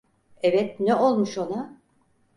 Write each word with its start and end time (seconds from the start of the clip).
Evet, 0.43 0.79
ne 0.79 0.95
olmuş 0.95 1.37
ona? 1.37 1.77